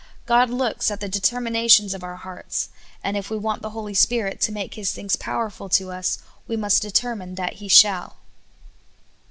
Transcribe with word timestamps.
God 0.25 0.49
looks 0.49 0.89
at 0.89 0.99
the 0.99 1.07
determinations 1.07 1.93
of 1.93 2.03
our 2.03 2.15
hearts, 2.15 2.69
and 3.03 3.15
if 3.15 3.29
we 3.29 3.37
want 3.37 3.61
the 3.61 3.69
Holy 3.69 3.93
Spirit 3.93 4.41
to 4.41 4.51
make 4.51 4.73
His 4.73 4.91
things 4.91 5.15
powerful 5.15 5.69
to 5.69 5.91
us, 5.91 6.17
we 6.47 6.55
must 6.57 6.81
determine 6.81 7.35
that 7.35 7.57
He 7.61 7.67
shall. 7.67 8.15